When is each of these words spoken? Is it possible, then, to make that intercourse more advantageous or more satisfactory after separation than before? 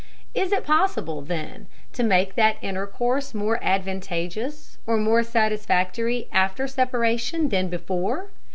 Is 0.33 0.51
it 0.51 0.63
possible, 0.65 1.21
then, 1.21 1.67
to 1.93 2.01
make 2.01 2.33
that 2.33 2.57
intercourse 2.63 3.35
more 3.35 3.63
advantageous 3.63 4.79
or 4.87 4.97
more 4.97 5.21
satisfactory 5.21 6.27
after 6.31 6.67
separation 6.67 7.49
than 7.49 7.67
before? 7.69 8.31